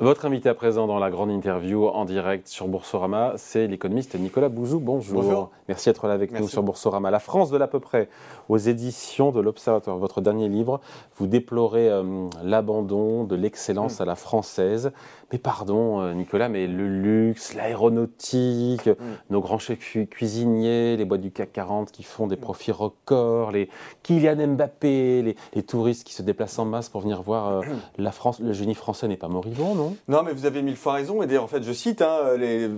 [0.00, 4.48] Votre invité à présent dans la grande interview en direct sur Boursorama, c'est l'économiste Nicolas
[4.48, 4.80] Bouzou.
[4.80, 5.22] Bonjour.
[5.22, 5.50] Bonjour.
[5.68, 7.10] Merci d'être là avec nous sur Boursorama.
[7.10, 8.08] La France de l'à peu près,
[8.48, 9.98] aux éditions de l'Observatoire.
[9.98, 10.80] Votre dernier livre,
[11.16, 14.02] vous déplorez euh, l'abandon de l'excellence Mm.
[14.02, 14.90] à la française.
[15.32, 18.94] Mais pardon, euh, Nicolas, mais le luxe, l'aéronautique, Mm.
[19.28, 23.50] nos grands chefs cu- cuisiniers, les boîtes du CAC 40 qui font des profits records,
[23.52, 23.68] les
[24.02, 27.60] Kylian Mbappé, les, les touristes qui se déplacent en masse pour venir voir euh,
[27.98, 28.40] la France.
[28.40, 29.89] Le génie français n'est pas moribond, non?
[30.08, 31.22] Non, mais vous avez mille fois raison.
[31.22, 32.68] Et d'ailleurs, en fait, je cite hein, les...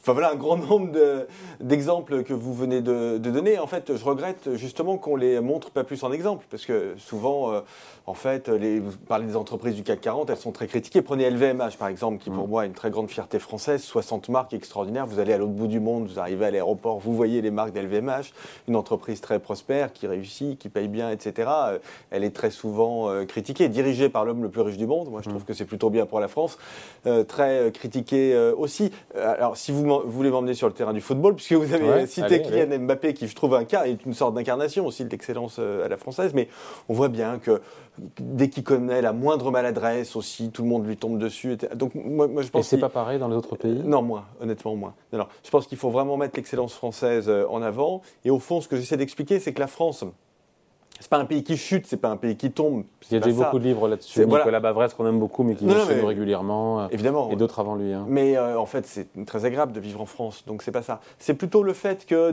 [0.00, 1.26] enfin, voilà, un grand nombre de-
[1.60, 3.58] d'exemples que vous venez de, de donner.
[3.58, 6.46] En fait, je regrette justement qu'on les montre pas plus en exemple.
[6.50, 7.60] Parce que souvent, euh,
[8.06, 8.80] en fait, les...
[8.80, 11.02] vous parlez des entreprises du CAC 40, elles sont très critiquées.
[11.02, 12.50] Prenez LVMH, par exemple, qui pour Mm.
[12.50, 13.82] moi est une très grande fierté française.
[13.82, 15.06] 60 marques extraordinaires.
[15.06, 17.72] Vous allez à l'autre bout du monde, vous arrivez à l'aéroport, vous voyez les marques
[17.72, 18.32] d'LVMH.
[18.68, 21.48] Une entreprise très prospère, qui réussit, qui paye bien, etc.
[21.50, 21.78] Euh,
[22.10, 25.10] Elle est très souvent euh, critiquée, dirigée par l'homme le plus riche du monde.
[25.10, 26.55] Moi, je trouve que c'est plutôt bien pour la France.
[27.06, 28.90] Euh, très euh, critiquée euh, aussi.
[29.14, 32.26] Alors, si vous, voulez m'emmener sur le terrain du football, puisque vous avez Ouais, cité
[32.26, 35.60] allez, Kylian Mbappé, qui je trouve un cas, est une sorte d'incarnation aussi de l'excellence
[35.60, 36.48] à la française, mais
[36.88, 37.60] on voit bien que
[38.18, 41.56] dès qu'il connaît la moindre maladresse aussi, tout le monde lui tombe dessus.
[41.76, 43.82] Donc, moi, moi, je Et pense c'est qu'il- pas pareil dans les autres pays?
[43.84, 44.94] Non, moins, honnêtement, moins.
[45.12, 45.26] Non.
[45.44, 48.02] Je pense qu'il faut vraiment mettre l'excellence française en avant.
[48.24, 50.04] Et au fond, ce que j'essaie d'expliquer, c'est que la France,
[50.98, 52.84] c'est pas un pays qui chute, c'est pas un pays qui tombe.
[53.10, 54.14] Il y a déjà beaucoup de livres là-dessus.
[54.14, 54.44] C'est- voilà.
[54.44, 56.80] Nicolas Bavresse, qu'on aime beaucoup, mais qui vient chez nous régulièrement.
[56.80, 57.30] euh, Évidemment.
[57.30, 57.92] Et d'autres avant lui.
[57.92, 58.04] hein.
[58.08, 61.00] Mais euh, en fait, c'est très agréable de vivre en France, donc c'est pas ça.
[61.18, 62.32] C'est plutôt le fait que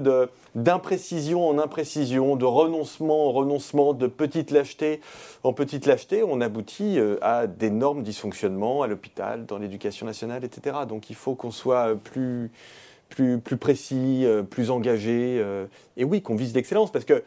[0.55, 5.01] d'imprécision en imprécision, de renoncement en renoncement, de petite lâcheté
[5.43, 10.77] en petite lâcheté, on aboutit euh, à d'énormes dysfonctionnements à l'hôpital, dans l'éducation nationale, etc.
[10.87, 12.49] Donc il faut qu'on soit plus,
[13.09, 15.43] plus, plus précis, plus engagé,
[15.97, 17.23] et oui, qu'on vise l'excellence, parce que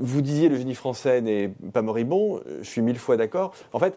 [0.00, 3.52] vous disiez le génie français n'est pas moribond, je suis mille fois d'accord.
[3.72, 3.96] En fait,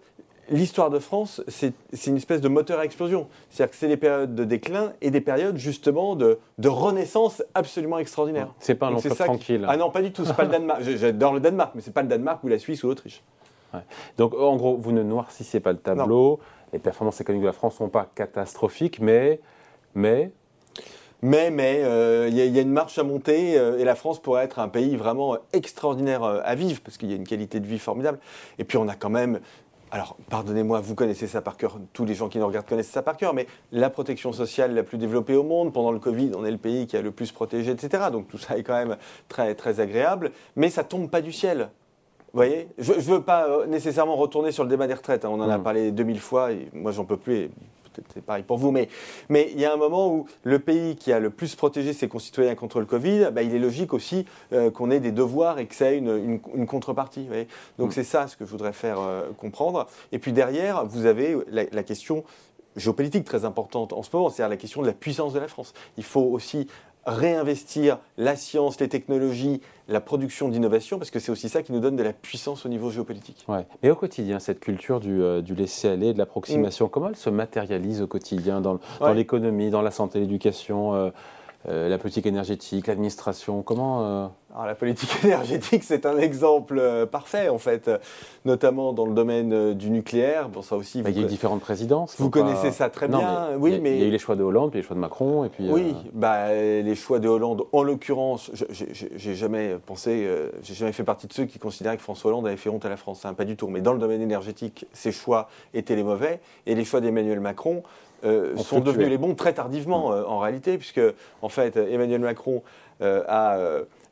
[0.50, 1.74] l'histoire de France, c'est
[2.08, 3.28] une espèce de moteur à explosion.
[3.50, 8.00] C'est-à-dire que c'est des périodes de déclin et des périodes justement de, de renaissance absolument
[8.00, 8.54] extraordinaires.
[8.60, 9.66] C'est pas un long qui- tranquille.
[9.68, 10.82] Ah non, pas du tout, c'est pas le Danemark.
[10.84, 13.24] J'adore le Danemark, mais c'est pas le Danemark ou la Suisse ou l'Autriche.
[14.18, 16.40] Donc en gros, vous ne noircissez pas le tableau.
[16.74, 19.40] Les performances économiques de la France ne sont pas catastrophiques, mais,
[19.94, 20.32] mais
[21.22, 23.84] Mais mais euh, il y, a- il y a une marche à monter euh, et
[23.84, 27.18] la France pourrait être un pays vraiment extraordinaire euh, à vivre parce qu'il y a
[27.18, 28.20] une qualité de vie formidable.
[28.58, 29.42] Et puis on a quand même,
[29.92, 33.02] alors pardonnez-moi, vous connaissez ça par cœur, tous les gens qui nous regardent connaissent ça
[33.02, 35.74] par cœur, mais la protection sociale la plus développée au monde.
[35.74, 38.04] Pendant le Covid, on est le pays qui a le plus protégé, etc.
[38.14, 38.96] Donc tout ça est quand même
[39.28, 41.70] très très agréable, mais ça tombe pas du ciel.
[42.32, 42.70] Vous voyez?
[42.78, 45.26] Je ne veux pas euh, nécessairement retourner sur le débat des retraites.
[45.26, 45.30] hein.
[45.34, 45.64] On en a Mm.
[45.64, 47.36] parlé 2000 fois et moi, j'en peux plus.
[47.36, 47.52] Et
[48.14, 48.72] c'est pareil pour vous.
[48.72, 48.90] Mais
[49.30, 52.08] mais il y a un moment où le pays qui a le plus protégé ses
[52.08, 55.66] concitoyens contre le Covid, bah, il est logique aussi euh, qu'on ait des devoirs et
[55.66, 57.22] que ça ait une, une- une contrepartie.
[57.22, 57.94] vous voyez Donc Mm.
[57.94, 59.88] c'est ça ce que je voudrais faire euh, comprendre.
[60.12, 62.24] Et puis derrière, vous avez la, la question
[62.76, 65.74] géopolitique très importante en ce moment, c'est-à-dire la question de la puissance de la France.
[65.98, 66.68] Il faut aussi
[67.06, 71.80] réinvestir la science, les technologies, la production d'innovation, parce que c'est aussi ça qui nous
[71.80, 73.46] donne de la puissance au niveau géopolitique.
[73.48, 73.66] Ouais.
[73.82, 78.02] Mais au quotidien, cette culture du, euh, du laisser-aller, de l'approximation, comment elle se matérialise
[78.02, 79.16] au quotidien dans, le- dans Ouais.
[79.16, 81.10] l'économie, dans la santé, l'éducation, euh,
[81.66, 87.50] la politique énergétique, l'administration Comment euh, Alors la politique énergétique, c'est un exemple euh, parfait
[87.50, 87.98] en fait, euh,
[88.46, 90.48] notamment dans le domaine euh, du nucléaire.
[90.50, 92.16] Bon, ça aussi, bah, Il y a eu différentes présidences.
[92.18, 93.48] vous pas- connaissez ça très Non, bien.
[93.52, 94.80] mais oui, il y a- mais il y a eu les choix de Hollande, puis
[94.80, 95.70] les choix de Macron, et puis.
[95.70, 98.86] Oui, euh, bah, les choix de Hollande, en l'occurrence, je-
[99.18, 102.48] j'ai- jamais pensé, euh, j'ai jamais fait partie de ceux qui considéraient que François Hollande
[102.48, 103.68] avait fait honte à la France, hein, pas du tout.
[103.68, 107.84] Mais dans le domaine énergétique, ses choix étaient les mauvais, et les choix d'Emmanuel Macron
[108.24, 111.02] euh, Ont sont devenus les bons très tardivement euh, en réalité, puisque
[111.42, 112.64] en fait Emmanuel Macron
[113.02, 113.58] euh, a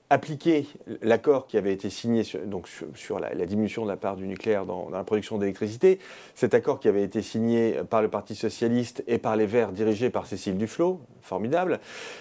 [0.10, 0.68] appliqué
[1.02, 4.66] l'accord qui avait été signé sur, donc sur, la, diminution de la part du nucléaire
[4.66, 6.00] dans, la production d'électricité.
[6.34, 10.10] Cet accord qui avait été signé par le Parti socialiste et par les Verts dirigés
[10.10, 11.80] par Cécile Duflot, formidable.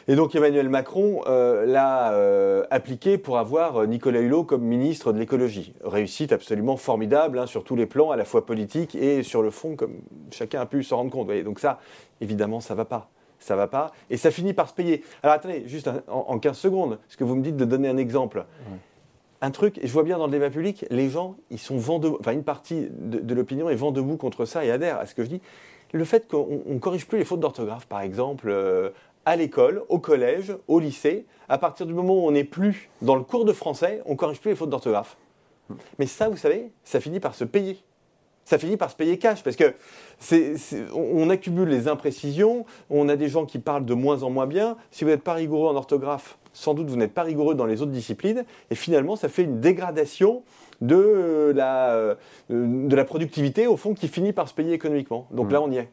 [0.08, 5.12] Et donc Emmanuel Macron euh, l'a euh, appliqué pour avoir euh, Nicolas Hulot comme ministre
[5.12, 5.74] de l'écologie.
[5.84, 9.50] Réussite absolument formidable hein, sur tous les plans, à la fois politique et sur le
[9.50, 10.00] fond, comme
[10.32, 11.30] chacun a pu s'en rendre compte.
[11.44, 11.78] Donc ça,
[12.20, 15.02] évidemment, ça va pas ça va pas, et ça finit par se payer.
[15.22, 17.88] Alors attendez, juste un- en, en 15 secondes, parce que vous me dites de donner
[17.88, 18.44] un exemple.
[19.42, 21.98] Un truc, et je vois bien dans le débat public, les gens, ils sont vent
[21.98, 25.04] debout, enfin une partie de, de l'opinion est vent debout contre ça et adhère à
[25.06, 25.42] ce que je dis.
[25.92, 28.90] Le fait qu'on ne corrige plus les fautes d'orthographe, par exemple, euh,
[29.26, 33.14] à l'école, au collège, au lycée, à partir du moment où on n'est plus dans
[33.14, 35.16] le cours de français, on corrige plus les fautes d'orthographe.
[35.98, 37.78] Mais ça, vous savez, ça finit par se payer
[38.46, 39.74] ça finit par se payer cash parce que
[40.18, 44.30] c'est, c'est- on, accumule les imprécisions, on a des gens qui parlent de moins en
[44.30, 44.78] moins bien.
[44.90, 47.82] Si vous n'êtes pas rigoureux en orthographe, sans doute vous n'êtes pas rigoureux dans les
[47.82, 50.42] autres disciplines, et finalement ça fait une dégradation
[50.80, 52.16] de la,
[52.48, 55.26] de la productivité, au fond, qui finit par se payer économiquement.
[55.32, 55.52] Donc Mm.
[55.52, 55.88] là, on y est.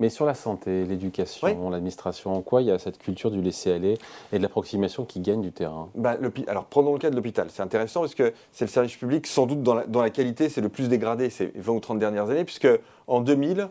[0.00, 3.98] Mais sur la santé, l'éducation, l'administration, en quoi il y a cette culture du laisser-aller
[4.32, 5.88] et de l'approximation qui gagne du terrain?
[5.96, 6.16] Bah,
[6.46, 7.48] alors prenons le cas de l'hôpital.
[7.50, 10.48] C'est intéressant parce que c'est le service public, sans doute dans la, dans la qualité,
[10.48, 12.68] c'est le plus dégradé ces 20 ou 30 dernières années, puisque
[13.08, 13.68] en 2000,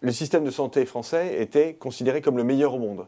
[0.00, 3.06] le système de santé français était considéré comme le meilleur au monde.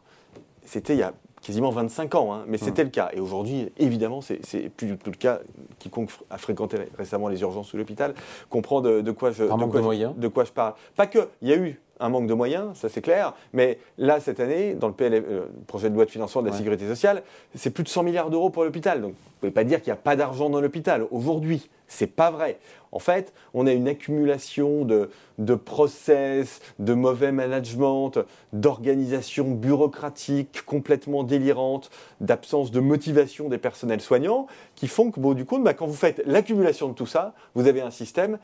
[0.65, 3.09] C'était il y a quasiment 25 ans, hein, mais c'était le cas.
[3.15, 5.38] Et aujourd'hui, évidemment, c'est plus du tout le cas.
[5.79, 8.12] Quiconque a fréquenté ré- récemment les urgences ou l'hôpital
[8.50, 10.15] comprend de, de quoi je, Par de manque quoi de je- moyens?
[10.17, 10.75] de quoi je parle.
[10.97, 14.21] Pas que, il y a eu un manque de moyens, ça c'est clair, mais là,
[14.21, 16.59] cette année, dans le PLF, euh, projet de loi de financement de la Ouais.
[16.59, 17.23] sécurité sociale,
[17.55, 19.00] c'est plus de 100 milliards d'euros pour l'hôpital.
[19.00, 21.06] Donc, vous ne pouvez pas dire qu'il n'y a pas d'argent dans l'hôpital.
[21.11, 22.59] Aujourd'hui, c'est pas vrai.
[22.93, 28.12] En fait, on a une accumulation de, de process, de mauvais management,
[28.53, 31.91] d'organisation bureaucratique complètement délirante,
[32.21, 35.94] d'absence de motivation des personnels soignants, qui font que, bon, du coup, bah, quand vous
[35.94, 38.39] faites l'accumulation de tout ça, vous avez un système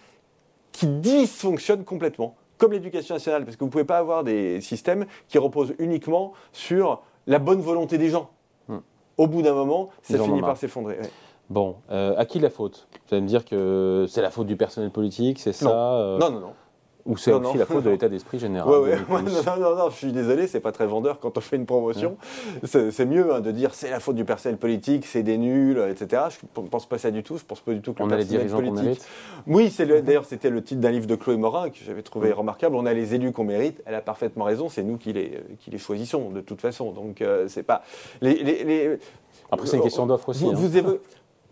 [0.72, 5.04] qui dysfonctionne complètement, comme l'éducation nationale, parce que vous ne pouvez pas avoir des systèmes
[5.28, 8.30] qui reposent uniquement sur la bonne volonté des gens.
[8.68, 8.78] Hmm.
[9.18, 10.98] Au bout d'un moment, ça finit par s'effondrer.
[10.98, 11.10] ouais.
[11.50, 12.88] Bon, euh, à qui la faute?
[12.90, 16.30] Vous allez me dire que c'est la faute du personnel politique, c'est ça euh, Non,
[16.30, 16.52] non, non.
[17.06, 17.54] Ou c'est aussi non.
[17.58, 20.46] la faute de l'état d'esprit général Ouais, ouais, ouais, non, non, non, je suis désolé,
[20.46, 22.16] c'est pas très vendeur quand on fait une promotion.
[22.64, 26.22] C'est mieux hein, de dire c'est la faute du personnel politique, c'est des nuls, etc.
[26.30, 27.36] Je ne pense pas ça du tout.
[27.36, 29.04] Je pense pas du tout que On le a les personnel dirigeants qu'on politique.
[29.46, 32.38] Oui, d'ailleurs c'était le titre d'un livre de Chloé Morin que j'avais trouvé Mm.
[32.38, 32.74] remarquable.
[32.76, 33.82] On a les élus qu'on mérite.
[33.84, 34.70] Elle a parfaitement raison.
[34.70, 36.90] C'est nous qui les, qui les choisissons de toute façon.
[36.92, 37.82] Donc euh, c'est pas
[38.22, 38.98] les, les- les-
[39.52, 40.44] Après, c'est une question d'offre aussi.
[40.44, 40.54] Vous, hein.
[40.56, 40.98] vous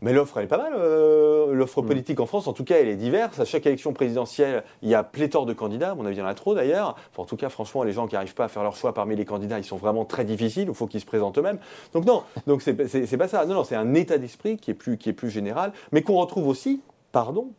[0.03, 0.73] Mais l'offre, elle est pas mal.
[0.77, 1.87] euh, l'offre Mm.
[1.87, 3.39] politique en France, en tout cas, elle est diverse.
[3.39, 5.93] À chaque élection présidentielle, il y a pléthore de candidats.
[5.93, 6.97] À mon avis, il y en a trop d'ailleurs.
[7.13, 9.15] Enfin, en tout cas, franchement, les gens qui n'arrivent pas à faire leur choix parmi
[9.17, 10.67] les candidats, ils sont vraiment très difficiles.
[10.69, 11.59] Il faut qu'ils se présentent eux-mêmes.
[11.95, 12.75] Donc non, donc c'est
[13.17, 13.47] pas ça.
[13.47, 16.17] Non, non, c'est un état d'esprit qui est plus qui est plus général, mais qu'on
[16.17, 16.81] retrouve aussi,
[17.13, 17.53] pardon,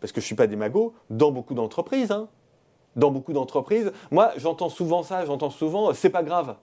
[0.00, 2.12] parce que je suis pas démago, dans beaucoup d'entreprises.
[2.12, 2.28] hein.
[2.94, 5.24] Dans beaucoup d'entreprises, moi, j'entends souvent ça.
[5.24, 6.54] J'entends souvent, c'est pas grave.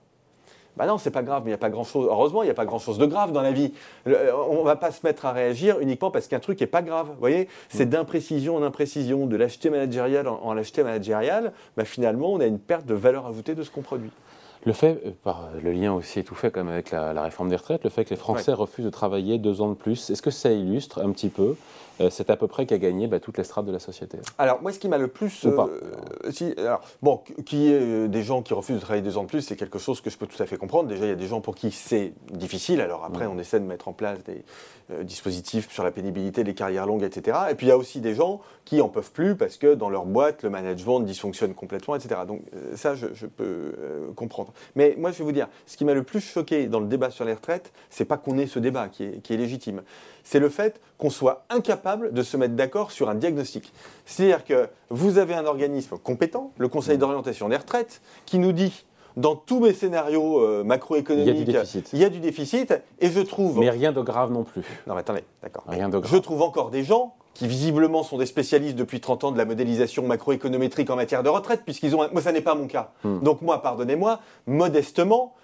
[0.76, 2.06] Bah non, c'est pas grave, mais il n'y a pas grand-chose.
[2.10, 3.72] Heureusement, il n'y a pas grand-chose de grave dans la vie.
[4.06, 4.16] Le-
[4.50, 7.08] on va pas se mettre à réagir uniquement parce qu'un truc n'est pas grave.
[7.08, 11.52] Vous voyez, c'est d'imprécision en imprécision, de l'acheter managérial en, en l'acheter managérial.
[11.76, 14.10] Bah finalement, on a une perte de valeur ajoutée de ce qu'on produit.
[14.66, 17.56] Le fait, euh, par le lien aussi tout fait comme avec la, la réforme des
[17.56, 20.30] retraites, le fait que les Français refusent de travailler deux ans de plus, est-ce que
[20.30, 21.56] ça illustre un petit peu
[22.00, 24.60] euh, cet à peu près qu'a gagné bah, toutes les strates de la société Alors,
[24.62, 25.44] moi, ce qui m'a le plus.
[25.44, 25.66] Ou pas.
[25.68, 29.18] euh, si, alors, bon, qu'il y ait euh, des gens qui refusent de travailler deux
[29.18, 30.88] ans de plus, c'est quelque chose que je peux tout à fait comprendre.
[30.88, 32.80] Déjà, il y a des gens pour qui c'est difficile.
[32.80, 33.32] Alors, après, Mm.
[33.34, 34.42] on essaie de mettre en place des
[35.04, 37.38] dispositifs sur la pénibilité, les carrières longues, etc.
[37.50, 39.88] Et puis, il y a aussi des gens qui en peuvent plus parce que dans
[39.88, 42.22] leur boîte, le management dysfonctionne complètement, etc.
[42.26, 42.42] Donc,
[42.74, 43.44] ça, je, je peux
[43.78, 44.52] euh, comprendre.
[44.74, 47.10] Mais moi, je vais vous dire, ce qui m'a le plus choqué dans le débat
[47.10, 49.82] sur les retraites, c'est pas qu'on ait ce débat qui est, qui est légitime.
[50.24, 53.72] C'est le fait qu'on soit incapable de se mettre d'accord sur un diagnostic.
[54.06, 58.84] C'est-à-dire que vous avez un organisme compétent, le Conseil d'orientation des retraites, qui nous dit,
[59.16, 61.90] dans tous mes scénarios euh, macroéconomiques, Il y a du déficit.
[61.92, 63.58] il y a du déficit, et je trouve...
[63.58, 64.62] Mais rien de grave non plus.
[64.86, 65.64] Non, mais attendez, d'accord.
[65.66, 66.10] Rien de grave.
[66.12, 69.44] Je trouve encore des gens qui visiblement sont des spécialistes depuis 30 ans de la
[69.44, 72.02] modélisation macroéconométrique en matière de retraite, puisqu'ils ont...
[72.02, 72.92] un- Moi, ça n'est pas mon cas.
[73.04, 73.20] Hmm.
[73.20, 75.34] Donc moi, pardonnez-moi, modestement,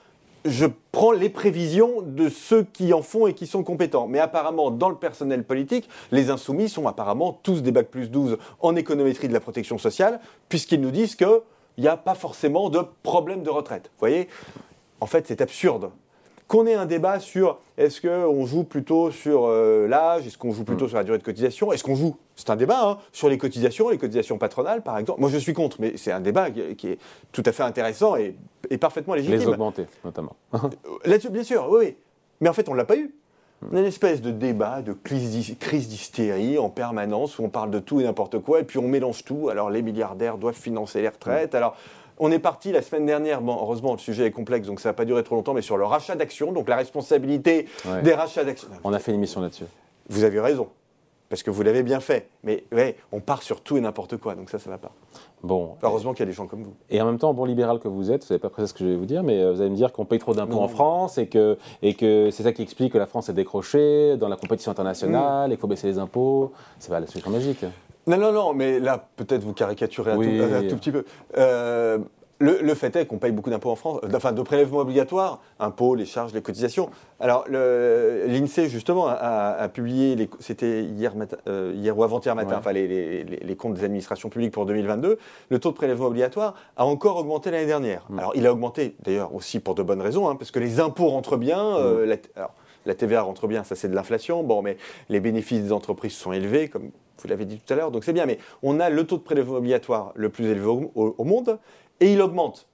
[0.47, 4.07] je prends les prévisions de ceux qui en font et qui sont compétents.
[4.07, 8.39] Mais apparemment, dans le personnel politique, les insoumis sont apparemment tous des bac plus 12
[8.61, 11.41] en économétrie de la protection sociale, puisqu'ils nous disent qu'il
[11.79, 13.85] n'y a pas forcément de problème de retraite.
[13.85, 14.29] Vous voyez?
[15.01, 15.91] En fait, c'est absurde.
[16.49, 20.63] Qu'on ait un débat sur est-ce qu'on joue plutôt sur euh, l'âge, est-ce qu'on joue
[20.63, 23.37] plutôt sur la durée de cotisation, est-ce qu'on joue, c'est un débat, hein, sur les
[23.37, 25.21] cotisations, les cotisations patronales par exemple.
[25.21, 26.99] Moi je suis contre, mais c'est un débat qui, qui est
[27.33, 28.37] tout à fait intéressant et,
[28.71, 29.39] et parfaitement légitime.
[29.39, 30.35] Les augmenter, notamment.
[31.05, 31.97] Là-dessus, bien sûr, oui, oui.
[32.41, 33.15] Mais en fait, on ne l'a pas eu.
[33.73, 37.49] On a une espèce de débat, de crise d'hy- crise d'hystérie en permanence où on
[37.49, 39.49] parle de tout et n'importe quoi et puis on mélange tout.
[39.49, 41.55] Alors, les milliardaires doivent financer les retraites.
[41.55, 41.75] Alors,
[42.19, 44.93] on est parti la semaine dernière, bon, heureusement, le sujet est complexe donc ça n'a
[44.95, 48.03] pas duré trop longtemps, mais sur le rachat d'actions, donc la responsabilité Ouais.
[48.03, 48.69] des rachats d'actions.
[48.85, 49.65] On a fait une émission là-dessus.
[50.11, 50.69] Vous avez raison,
[51.29, 52.29] parce que vous l'avez bien fait.
[52.45, 54.93] Mais ouais, on part sur tout et n'importe quoi, donc ça, ça va pas.
[55.43, 55.77] Bon.
[55.83, 56.75] Heureusement qu'il y a des gens comme vous.
[56.91, 58.85] Et en même temps, bon libéral que vous êtes, vous savez pas précisé ce que
[58.85, 60.69] je vais vous dire, mais euh, vous allez me dire qu'on paye trop d'impôts en
[60.69, 64.29] France et que, et que c'est ça qui explique que la France est décrochée dans
[64.29, 66.53] la compétition internationale et qu'il faut baisser les impôts.
[66.79, 67.65] C'est pas la solution magique.
[68.09, 70.39] Non, non, non, mais là, peut-être vous caricaturez un, Oui.
[70.39, 71.05] tout, un tout petit peu.
[71.37, 71.99] Euh,
[72.39, 75.95] le, fait est qu'on paye beaucoup d'impôts en France, euh, enfin de prélèvements obligatoires, impôts,
[75.95, 76.91] les charges, les cotisations.
[77.19, 81.15] Alors l'INSEE justement a, publié, c'était hier,
[81.49, 85.19] euh, hier ou avant-hier matin, enfin les, les, comptes des administrations publiques pour 2022.
[85.49, 88.05] Le taux de prélèvement obligatoire a encore augmenté l'année dernière.
[88.11, 88.19] Mm.
[88.19, 91.09] Alors il a augmenté d'ailleurs aussi pour de bonnes raisons, hein, parce que les impôts
[91.09, 91.61] rentrent bien.
[91.77, 92.09] Euh, mm.
[92.09, 94.43] la, alors, la TVA rentre bien, ça c'est de l'inflation.
[94.43, 94.77] Bon, mais
[95.09, 98.13] les bénéfices des entreprises sont élevés, comme vous l'avez dit tout à l'heure, donc c'est
[98.13, 98.27] bien.
[98.27, 101.59] Mais on a le taux de prélèvement obligatoire le plus élevé au monde
[102.01, 102.67] et il augmente.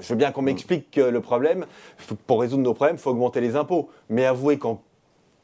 [0.00, 1.66] Je veux bien qu'on m'explique que le problème,
[2.26, 3.88] pour résoudre nos problèmes, il faut augmenter les impôts.
[4.08, 4.82] Mais avouez qu'en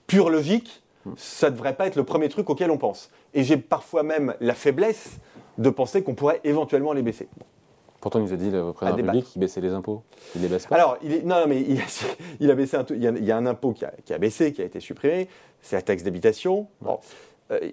[0.07, 0.83] pure logique,
[1.17, 3.11] ça ne devrait pas être le premier truc auquel on pense.
[3.35, 5.19] Et j'ai parfois même la faiblesse
[5.59, 7.29] de penser qu'on pourrait éventuellement les baisser.
[8.01, 10.03] Pourtant, il nous a dit, le président public, qu'il baissait les impôts.
[10.35, 11.61] Il les baisse pas Alors, il est, non, mais
[12.41, 14.13] il, a, baissé un, il, y a, il y a un impôt qui a, qui
[14.13, 15.29] a, baissé, qui a été supprimé,
[15.61, 16.67] c'est la taxe d'habitation.
[16.81, 16.99] Bon.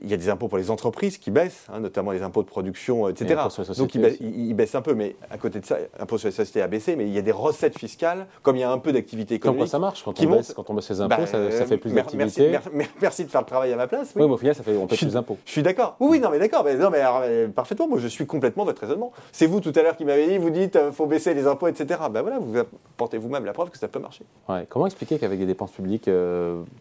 [0.02, 2.48] Il y a des impôts pour les entreprises qui baissent, hein, notamment les impôts de
[2.48, 3.42] production, etc.
[3.78, 6.68] Donc ils baissent, un peu, mais à côté de ça, l'impôt sur les sociétés a
[6.68, 9.36] baissé, mais il y a des recettes fiscales, comme il y a un peu d'activité
[9.36, 9.60] économique.
[9.60, 11.94] Comment ça marche quand, on baisse, quand on baisse les impôts, ça, bah, fait plus
[11.94, 12.60] d'activité
[13.02, 14.14] merci, de faire le travail à ma place.
[14.16, 15.38] Oui, mais au final, ça fait, on paie plus d'impôts.
[15.46, 15.96] Je suis d'accord.
[16.00, 16.64] Oui, oui, non, mais d'accord.
[16.64, 19.12] Mais, non, mais euh, parfaitement, moi je suis complètement votre raisonnement.
[19.32, 21.68] C'est vous tout à l'heure qui m'avez dit, vous dites, euh, faut baisser les impôts,
[21.68, 22.00] etc.
[22.12, 24.24] Ben voilà, vous apportez vous-même la preuve que ça peut marcher.
[24.70, 26.10] Comment expliquer qu'avec des dépenses publiques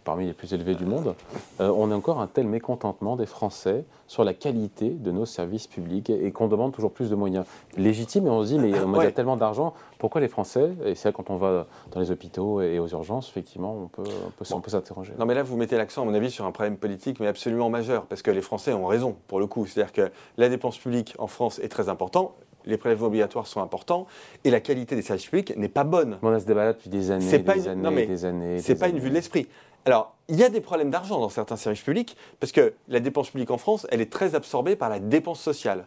[0.05, 1.15] parmi les plus élevées du monde,
[1.59, 6.11] on a encore un tel mécontentement des Français sur la qualité de nos services publics
[6.11, 7.45] et qu'on demande toujours plus de moyens
[7.77, 8.27] légitimes.
[8.27, 11.31] Et on se dit, mais on a tellement d'argent, pourquoi les Français Et c'est quand
[11.31, 14.11] on va dans les hôpitaux et aux urgences, effectivement, on peut,
[14.51, 15.15] on peut, s'interroger.
[15.19, 17.71] Non, mais là, vous mettez l'accent, à mon avis, sur un problème politique, mais absolument
[17.71, 19.67] majeur, parce que les Français ont raison, pour le coup.
[19.67, 22.33] C'est-à-dire que la dépense publique en France est très importante
[22.69, 24.07] les prélèvements obligatoires sont importants
[24.45, 26.19] et la qualité des services publics n'est pas bonne.
[26.23, 29.09] On a ce débat depuis des années, des, années des années, C'est pas une vue
[29.09, 29.49] de l'esprit.
[29.89, 33.31] Alors, il y a des problèmes d'argent dans certains services publics, parce que la dépense
[33.31, 35.87] publique en France, elle est très absorbée par la dépense sociale.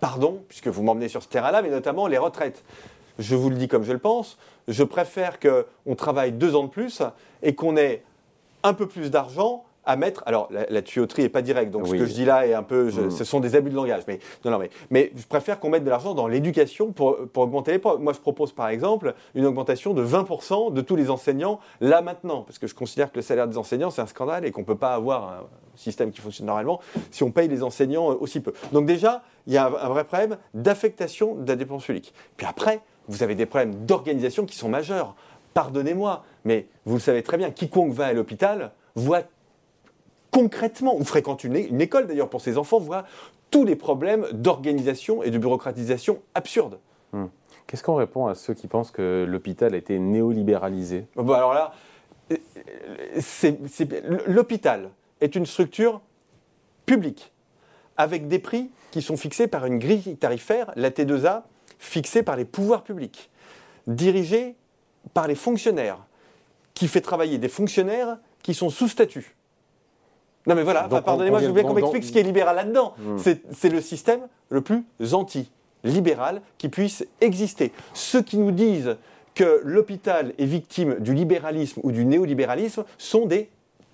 [0.00, 2.64] Pardon, puisque vous m'emmenez sur ce terrain-là, mais notamment les retraites.
[3.20, 6.68] Je vous le dis comme je le pense, je préfère qu'on travaille deux ans de
[6.68, 7.00] plus
[7.44, 8.02] et qu'on ait
[8.64, 10.22] un peu plus d'argent à mettre.
[10.26, 12.90] Alors, la, tuyauterie n'est pas directe, donc ce que je dis là est un peu.
[12.90, 13.10] Mm.
[13.10, 14.02] Ce sont des abus de langage.
[14.06, 17.44] Mais, non, non, mais, mais je préfère qu'on mette de l'argent dans l'éducation pour, pour
[17.44, 21.58] augmenter les Moi, je propose par exemple une augmentation de 20% de tous les enseignants
[21.80, 24.50] là maintenant, parce que je considère que le salaire des enseignants, c'est un scandale et
[24.50, 26.80] qu'on ne peut pas avoir un système qui fonctionne normalement
[27.10, 28.52] si on paye les enseignants aussi peu.
[28.72, 32.12] Donc, déjà, il y a un, vrai problème d'affectation de la dépense publique.
[32.36, 35.14] Puis après, vous avez des problèmes d'organisation qui sont majeurs.
[35.54, 39.22] Pardonnez-moi, mais vous le savez très bien, quiconque va à l'hôpital voit
[40.30, 43.04] concrètement, ou fréquente une, école d'ailleurs pour ses enfants, voit
[43.50, 46.78] tous les problèmes d'organisation et de bureaucratisation absurdes.
[47.12, 47.26] Hmm.
[47.66, 51.06] Qu'est-ce qu'on répond à ceux qui pensent que l'hôpital a été néolibéralisé?
[51.16, 51.72] Bon, Alors là,
[54.26, 56.00] l'hôpital est une structure
[56.86, 57.32] publique
[57.96, 61.42] avec des prix qui sont fixés par une grille tarifaire, la T2A,
[61.78, 63.30] fixée par les pouvoirs publics,
[63.86, 64.56] dirigée
[65.14, 65.98] par les fonctionnaires,
[66.74, 69.36] qui fait travailler des fonctionnaires qui sont sous statut.
[70.48, 72.94] Non mais voilà, pardonnez-moi, je veux bien qu'on m'explique ce qui est libéral là-dedans.
[72.98, 73.18] Hmm.
[73.52, 77.70] C'est le système le plus anti-libéral qui puisse exister.
[77.92, 78.96] Ceux qui nous disent
[79.34, 83.50] que l'hôpital est victime du libéralisme ou du néolibéralisme sont des,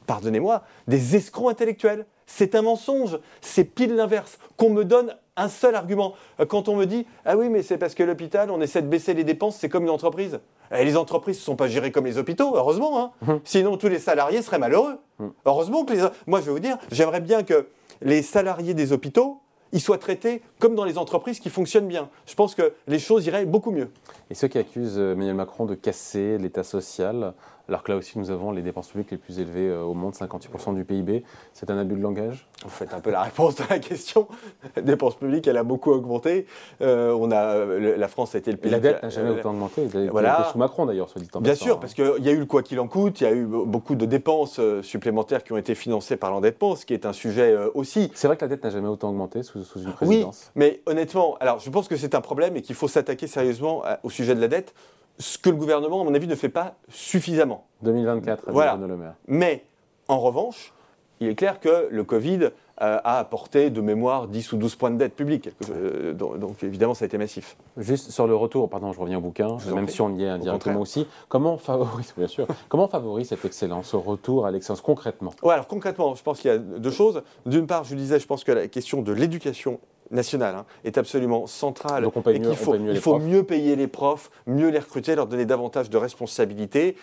[0.07, 2.07] pardonnez-moi, des escrocs intellectuels.
[2.27, 4.39] C'est un mensonge, c'est pile l'inverse.
[4.57, 6.15] Qu'on me donne un seul argument.
[6.49, 9.15] Quand on me dit Ah oui, mais c'est parce que l'hôpital, on essaie de baisser
[9.15, 10.41] les dépenses, c'est comme une entreprise.
[10.75, 12.99] Et les entreprises ne sont pas gérées comme les hôpitaux, heureusement.
[13.01, 13.11] Hein.
[13.29, 13.41] Hum.
[13.45, 14.99] Sinon, tous les salariés seraient malheureux.
[15.21, 15.33] Hum.
[15.45, 16.01] Heureusement que les.
[16.27, 17.69] Moi, je vais vous dire, j'aimerais bien que
[18.01, 19.41] les salariés des hôpitaux
[19.75, 22.09] ils soient traités comme dans les entreprises qui fonctionnent bien.
[22.27, 23.91] Je pense que les choses iraient beaucoup mieux.
[24.31, 27.35] Et ceux qui accusent euh, Emmanuel Macron de casser l'État social,
[27.69, 30.15] alors que là aussi nous avons les dépenses publiques les plus élevées euh, au monde,
[30.15, 33.65] 58% du PIB, c'est un abus de langage Vous faites un peu la réponse de
[33.71, 34.29] la question.
[34.77, 36.47] La dépense publique, elle a beaucoup augmenté.
[36.83, 38.71] Euh, on a, la France a été le pays.
[38.71, 39.87] la dette n'a jamais autant augmenté.
[40.11, 40.49] Voilà.
[40.53, 42.63] Sous Macron d'ailleurs, soit dit en Bien sûr, parce qu'il y a eu le quoi
[42.63, 46.17] qu'il en coûte, il y a eu beaucoup de dépenses supplémentaires qui ont été financées
[46.17, 48.11] par l'endettement, ce qui est un sujet aussi.
[48.15, 50.53] C'est vrai que la dette n'a jamais autant augmenté sous, sous une présidence.
[50.55, 53.83] Oui, mais honnêtement, alors je pense que c'est un problème et qu'il faut s'attaquer sérieusement
[54.03, 54.75] au sujet de la dette
[55.19, 57.67] ce que le gouvernement, à mon avis, ne fait pas suffisamment.
[57.83, 58.77] 2024, voilà.
[58.77, 59.15] Le Maire.
[59.29, 59.65] Mais,
[60.09, 60.73] en revanche,
[61.21, 62.51] il est clair que le Covid
[62.83, 65.49] euh, a apporté de mémoire 10 ou 12 points de dette publique.
[65.71, 67.57] Euh, donc, évidemment, ça a été massif.
[67.77, 70.81] Juste sur le retour, pardon, je reviens au bouquin, même si on y est indirectement
[70.81, 71.07] aussi.
[71.29, 75.33] Comment favorise, bien sûr, comment favorise cette excellence, au retour à l'excellence concrètement?
[75.45, 77.23] Ouais, alors concrètement, je pense qu'il y a deux choses.
[77.47, 79.79] D'une part, je disais, je pense que la question de l'éducation
[80.11, 82.03] nationale hein, est absolument centrale.
[82.03, 85.27] Donc on paye mieux, faut, il faut mieux payer les profs, mieux les recruter, leur
[85.27, 86.97] donner davantage de responsabilités,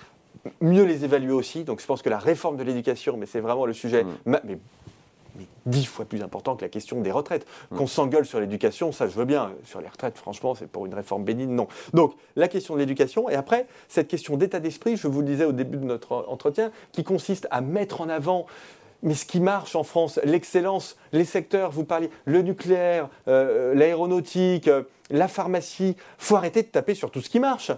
[0.62, 1.64] mieux les évaluer aussi.
[1.64, 4.38] Donc je pense que la réforme de l'éducation, mais c'est vraiment le sujet, mm.
[4.44, 4.60] mais,
[5.66, 7.46] dix fois plus important que la question des retraites.
[7.72, 7.78] Mm.
[7.78, 9.52] Qu'on s'engueule sur l'éducation, ça je veux bien.
[9.64, 11.68] Sur les retraites, franchement, c'est pour une réforme bénigne, non.
[11.94, 15.46] Donc, la question de l'éducation, et après, cette question d'état d'esprit, je vous le disais
[15.46, 18.46] au début de notre entretien, qui consiste à mettre en avant
[19.04, 24.68] mais ce qui marche en France, l'excellence, les secteurs, vous parliez, le nucléaire, euh, l'aéronautique,
[24.68, 27.72] euh, la pharmacie, faut arrêter de taper sur tout ce qui marche.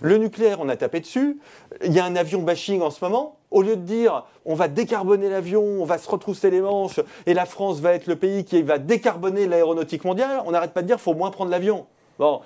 [0.00, 1.38] Le nucléaire, on a tapé dessus.
[1.84, 3.38] Il y a un avion bashing en ce moment.
[3.50, 7.34] Au lieu de dire on va décarboner l'avion, on va se retrousser les manches et
[7.34, 10.88] la France va être le pays qui va décarboner l'aéronautique mondiale, on n'arrête pas de
[10.88, 11.86] dire faut moins prendre l'avion.
[12.18, 12.40] Bon,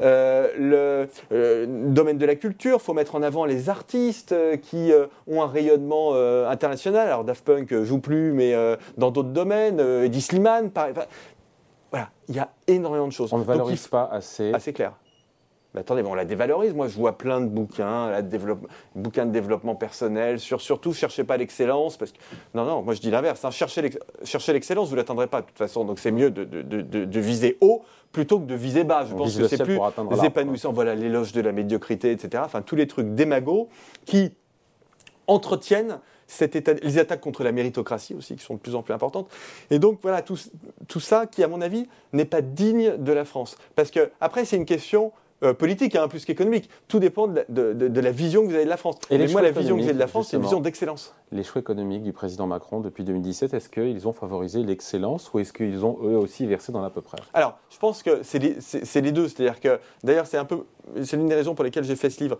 [0.00, 4.56] euh, le euh, domaine de la culture, il faut mettre en avant les artistes euh,
[4.56, 4.92] qui
[5.26, 6.14] ont un rayonnement
[6.48, 7.08] international.
[7.08, 8.54] Alors Daft Punk joue plus, mais
[8.96, 10.70] dans d'autres domaines, Eddie Slimane,
[11.90, 13.32] voilà, il y a énormément de choses.
[13.32, 14.52] On ne valorise pas assez.
[14.52, 14.92] Assez clair.
[15.74, 16.72] Mais attendez, on la dévalorise.
[16.72, 18.38] Moi, je vois plein de bouquins, là, de
[18.94, 21.96] bouquins de développement personnel, sur surtout, cherchez pas l'excellence.
[21.96, 22.18] Parce que...
[22.54, 23.44] Non, non, moi je dis l'inverse.
[23.44, 23.50] Hein.
[23.50, 23.82] Cherchez
[24.52, 25.84] l'excellence, vous ne l'atteindrez pas de toute façon.
[25.84, 29.04] Donc c'est mieux de, de, de, viser haut plutôt que de viser bas.
[29.04, 29.80] Je pense que c'est plus
[30.24, 30.72] épanouissant.
[30.72, 32.42] Voilà, l'éloge de la médiocrité, etc.
[32.46, 33.68] Enfin, tous les trucs démagos
[34.06, 34.32] qui
[35.26, 38.94] entretiennent cet état, les attaques contre la méritocratie aussi, qui sont de plus en plus
[38.94, 39.28] importantes.
[39.70, 40.38] Et donc voilà, tout,
[40.86, 43.56] tout ça qui, à mon avis, n'est pas digne de la France.
[43.74, 45.12] Parce que, après, c'est une question
[45.42, 46.70] euh, politique, hein, plus qu'économique.
[46.88, 48.96] Tout dépend de la, vision que vous avez de la France.
[49.10, 51.14] Et moi, la vision que j'ai de la France, c'est une vision d'excellence.
[51.32, 55.52] Les choix économiques du président Macron depuis 2017, est-ce qu'ils ont favorisé l'excellence ou est-ce
[55.52, 59.12] qu'ils ont eux aussi versé dans l'à peu près Alors, je pense que c'est les,
[59.12, 59.28] deux.
[59.28, 60.64] C'est-à-dire que, d'ailleurs, c'est un peu,
[61.02, 62.38] c'est l'une des raisons pour lesquelles j'ai fait ce livre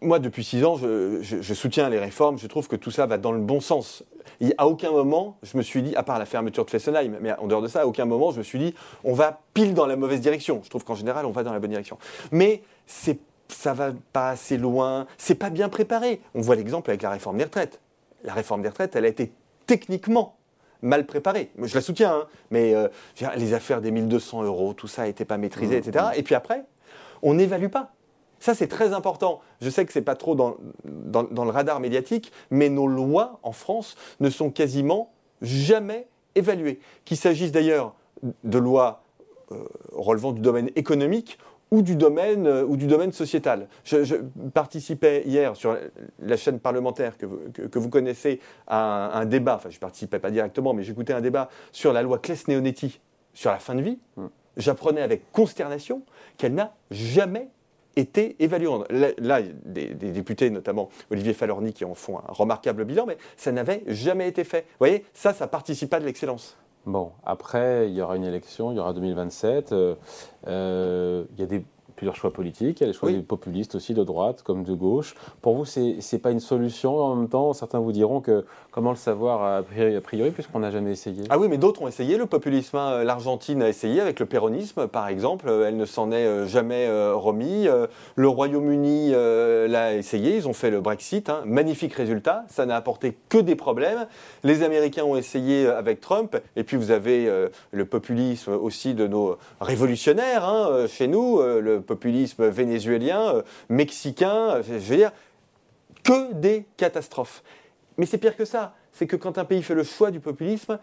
[0.00, 2.38] moi, depuis six ans, je, soutiens les réformes.
[2.38, 4.04] Je trouve que tout ça va dans le bon sens.
[4.40, 7.32] Et à aucun moment, je me suis dit, à part la fermeture de Fessenheim, mais
[7.32, 8.74] en dehors de ça, à aucun moment, je me suis dit,
[9.04, 10.60] on va pile dans la mauvaise direction.
[10.64, 11.98] Je trouve qu'en général, on va dans la bonne direction.
[12.32, 15.06] Mais c'est, ça va pas assez loin.
[15.18, 16.20] C'est pas bien préparé.
[16.34, 17.80] On voit l'exemple avec la réforme des retraites.
[18.24, 19.32] La réforme des retraites, elle a été
[19.66, 20.36] techniquement
[20.82, 21.50] mal préparée.
[21.62, 22.88] Je la soutiens, hein, mais euh,
[23.36, 26.04] les affaires des 1200 euros, tout ça n'était pas maîtrisé, mmh, etc.
[26.06, 26.18] Mmh.
[26.18, 26.64] Et puis après,
[27.22, 27.92] on n'évalue pas.
[28.40, 29.40] Ça, c'est très important.
[29.60, 33.38] Je sais que ce n'est pas trop dans, dans, le radar médiatique, mais nos lois
[33.42, 36.80] en France ne sont quasiment jamais évaluées.
[37.04, 37.94] Qu'il s'agisse d'ailleurs
[38.44, 39.02] de lois
[39.52, 41.38] euh, relevant du domaine économique
[41.70, 43.68] ou du domaine, euh, ou du domaine sociétal.
[43.84, 44.16] Je,
[44.54, 45.76] participais hier sur
[46.18, 50.18] la chaîne parlementaire que vous, que, vous connaissez à un, débat, enfin je ne participais
[50.18, 53.00] pas directement, mais j'écoutais un débat sur la loi Claes-Neonetti
[53.34, 53.98] sur la fin de vie.
[54.16, 54.26] Mmh.
[54.56, 56.02] J'apprenais avec consternation
[56.36, 57.48] qu'elle n'a jamais
[57.96, 58.68] été évalué.
[59.18, 63.52] Là, des, des, députés, notamment Olivier Falorni, qui en font un remarquable bilan, mais ça
[63.52, 64.60] n'avait jamais été fait.
[64.60, 66.56] Vous voyez, ça, ça participe pas de l'excellence.
[66.86, 69.72] Bon, après, il y aura une élection, il y aura 2027.
[69.72, 69.94] Euh,
[70.46, 71.62] euh, il y a des
[72.00, 72.80] plusieurs choix politiques.
[72.80, 75.14] Il y a les choix des populistes aussi, de droite comme de gauche.
[75.42, 78.90] Pour vous, ce n'est pas une solution en même temps Certains vous diront que comment
[78.90, 82.26] le savoir a priori, puisqu'on n'a jamais essayé Ah oui, mais d'autres ont essayé le
[82.26, 82.76] populisme.
[82.76, 83.04] Hein.
[83.04, 85.48] L'Argentine a essayé avec le péronisme, par exemple.
[85.48, 87.66] Elle ne s'en est euh, jamais euh, remis.
[87.68, 90.36] Euh, le Royaume-Uni l'a essayé.
[90.36, 91.28] Ils ont fait le Brexit.
[91.28, 91.42] Hein.
[91.44, 92.44] Magnifique résultat.
[92.48, 94.06] Ça n'a apporté que des problèmes.
[94.44, 96.36] Les Américains ont essayé avec Trump.
[96.56, 97.30] Et puis vous avez
[97.72, 101.40] le populisme aussi de nos révolutionnaires hein, chez nous.
[101.40, 105.12] Le populisme vénézuélien, euh, mexicain, euh, je veux dire,
[106.02, 107.42] que des catastrophes.
[108.00, 110.78] Mais c'est pire que ça, c'est que quand un pays fait le choix du populisme,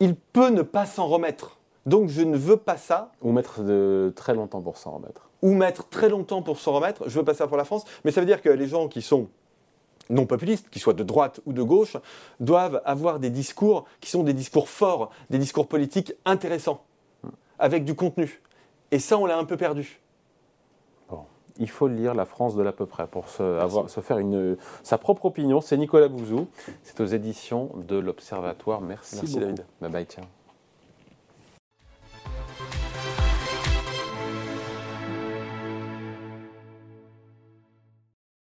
[0.00, 1.58] il peut ne pas s'en remettre.
[1.84, 3.12] Donc je ne veux pas ça.
[3.20, 5.28] Ou mettre de très longtemps pour s'en remettre.
[5.42, 7.06] Ou mettre très longtemps pour s'en remettre.
[7.06, 7.84] Je veux pas ça pour la France.
[8.02, 9.28] Mais ça veut dire que les gens qui sont
[10.08, 11.98] non populistes, qu'ils soient de droite ou de gauche,
[12.40, 16.82] doivent avoir des discours qui sont des discours forts, des discours politiques intéressants,
[17.58, 18.40] avec du contenu.
[18.90, 20.00] Et ça, on l'a un peu perdu
[21.58, 24.56] il faut lire La France de l'à peu près pour se, avoir, se faire une,
[24.82, 25.60] sa propre opinion.
[25.60, 26.48] C'est Nicolas Bouzou,
[26.82, 28.80] c'est aux éditions de l'Observatoire.
[28.80, 29.64] Merci, Merci David.
[29.80, 30.24] Bye bye, tiens.